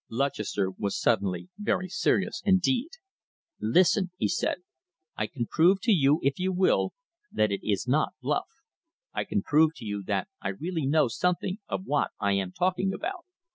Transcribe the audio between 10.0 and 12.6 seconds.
that I really know something of what I am